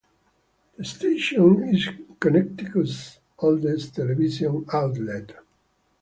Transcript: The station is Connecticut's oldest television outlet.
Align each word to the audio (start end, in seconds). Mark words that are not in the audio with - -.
The 0.77 0.83
station 0.83 1.63
is 1.75 1.87
Connecticut's 2.19 3.19
oldest 3.37 3.93
television 3.95 4.65
outlet. 4.73 5.31